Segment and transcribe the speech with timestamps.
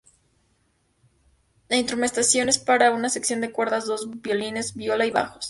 [1.69, 5.37] La instrumentación es para una sección de cuerdas: dos violines, viola, y bajos.